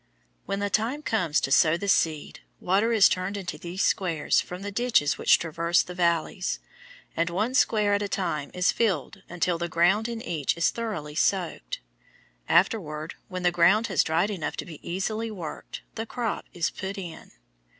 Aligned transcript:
When 0.47 0.61
the 0.61 0.71
time 0.71 1.03
comes 1.03 1.39
to 1.41 1.51
sow 1.51 1.77
the 1.77 1.87
seed, 1.87 2.39
water 2.59 2.91
is 2.91 3.07
turned 3.07 3.37
into 3.37 3.59
these 3.59 3.83
squares 3.83 4.41
from 4.41 4.63
the 4.63 4.71
ditches 4.71 5.19
which 5.19 5.37
traverse 5.37 5.83
the 5.83 5.93
valleys, 5.93 6.59
and 7.15 7.29
one 7.29 7.53
square 7.53 7.93
at 7.93 8.01
a 8.01 8.07
time 8.09 8.49
is 8.51 8.71
filled 8.71 9.21
until 9.29 9.59
the 9.59 9.69
ground 9.69 10.09
in 10.09 10.19
each 10.23 10.57
is 10.57 10.71
thoroughly 10.71 11.13
soaked. 11.13 11.81
Afterward, 12.49 13.13
when 13.27 13.43
the 13.43 13.51
ground 13.51 13.85
has 13.93 14.03
dried 14.03 14.31
enough 14.31 14.57
to 14.57 14.65
be 14.65 14.79
easily 14.81 15.29
worked, 15.29 15.83
the 15.93 16.07
crop 16.07 16.45
is 16.51 16.71
put 16.71 16.97
in. 16.97 17.29